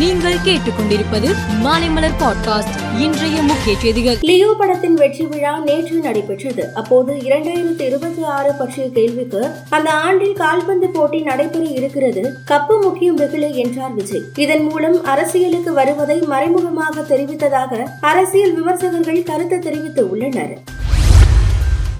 [0.00, 4.18] நீங்கள் கேட்டுக்கொண்டிருப்பது மாலைமலர் பாட்காஸ்ட் இன்றைய முக்கிய செய்திகள்.
[4.20, 6.74] லியோ படத்தின் வெற்றி விழா நேற்று நடைபெற்றது.
[6.74, 13.56] அப்போது இரண்டாயிரத்தி இருபத்தி ஆறு பற்றிய கேள்விக்கு அந்த ஆண்டில் கால்பந்து போட்டி நடைபெற இருக்கிறது கப்பு முக்கியம் வெகுளை
[13.56, 14.22] என்றார் விஜய்.
[14.36, 20.58] இதன் மூலம் அரசியலுக்கு வருவதை மறைமுகமாக தெரிவித்ததாக அரசியல் விமர்சகர்கள் கருத்து தெரிவித்து உள்ளனர்.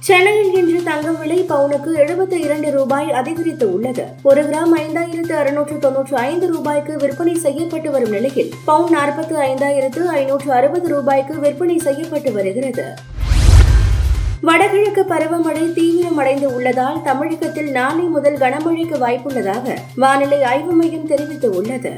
[0.07, 4.05] சென்னையில் இன்று தங்கம் விலை பவுனுக்கு எழுபத்தி இரண்டு ரூபாய் அதிகரித்து உள்ளது.
[4.23, 10.52] ஒரு கிராம் ஐந்தாயிரத்து அறுநூற்று தொன்னூற்று ஐந்து ரூபாய்க்கு விற்பனை செய்யப்பட்டு வரும் நிலையில் பவுன் நாற்பத்தி ஐந்தாயிரத்து ஐநூற்று
[10.52, 12.87] அறுபது ரூபாய்க்கு விற்பனை செய்யப்பட்டு வருகிறது.
[14.43, 21.93] வடகிழக்கு பருவமழை தீவிரமடைந்து உள்ளதால் தமிழகத்தில் நாளை முதல் கனமழைக்கு வாய்ப்புள்ளதாக வானிலை ஆய்வு மையம் தெரிவித்துள்ளது.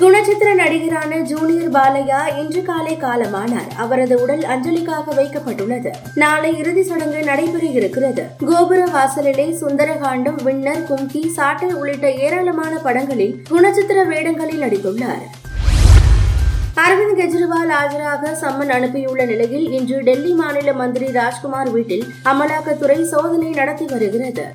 [0.00, 3.68] குணச்சித்திர நடிகரான ஜூனியர் பாலையா இன்று காலை காலமானார்.
[3.76, 5.90] அவரது உடல் அஞ்சலிக்காக வைக்கப்பட்டுள்ளது.
[6.14, 8.26] நாளை இறுதி சடங்கு நடைபெற இருக்கிறது.
[8.46, 15.24] கோபுர வாசலிலே சுந்தரகாண்டம் விண்ணர் கும்கி சாட்டை உள்ளிட்ட ஏராளமான படங்களில் குணச்சித்திர வேடங்களில் நடித்துள்ளார்.
[16.76, 23.84] அரவிந்த் கெஜ்ரிவால் ஆஜராக சம்மன் அனுப்பியுள்ள நிலையில் இன்று டெல்லி மாநில மந்திரி ராஜ்குமார் வீட்டில் அமலாக்கத்துறை சோதனை நடத்தி
[23.84, 24.46] வருகிறது.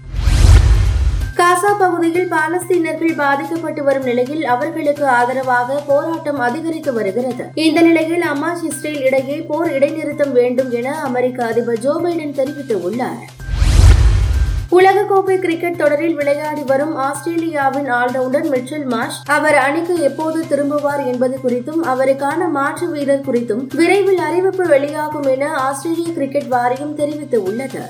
[1.40, 7.44] காசா பகுதியில் பாலஸ்தீனர்கள் பாதிக்கப்பட்டு வரும் நிலையில் அவர்களுக்கு ஆதரவாக போராட்டம் அதிகரித்து வருகிறது.
[7.66, 13.22] இந்த நிலையில் அமாஸ் இஸ்ரேல் இடையே போர் இடைநிறுத்தம் வேண்டும் என அமெரிக்க அதிபர் ஜோ பைடன் தெரிவித்துள்ளார்.
[14.78, 21.82] உலகக்கோப்பை கிரிக்கெட் தொடரில் விளையாடி வரும் ஆஸ்திரேலியாவின் ஆல்ரவுண்டர் மிச்சல் மாஷ் அவர் அணிக்கு எப்போது திரும்புவார் என்பது குறித்தும்
[21.94, 27.84] அவருக்கான மாற்று வீரர் குறித்தும் விரைவில் அறிவிப்பு வெளியாகும் என ஆஸ்திரேலிய கிரிக்கெட் வாரியம் தெரிவித்துள்ளது.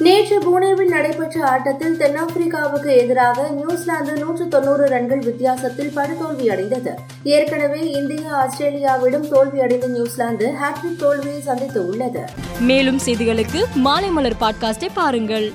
[0.00, 6.94] நேற்று புனேவில் நடைபெற்ற ஆட்டத்தில் தென்னாப்பிரிக்காவுக்கு எதிராக நியூசிலாந்து நூற்று தொன்னூறு ரன்கள் வித்தியாசத்தில் படுதோல்வியடைந்தது.
[7.22, 12.20] ஏற்கனவே இந்தியா ஆஸ்திரேலியாவிடம் தோல்வியடைந்த நியூசிலாந்து ஹாட்ரிக் தோல்வியை சந்தித்து உள்ளது.
[12.60, 15.52] மேலும் செய்திகளுக்கு மாலைமலர் பாட்காஸ்டை பாருங்கள்.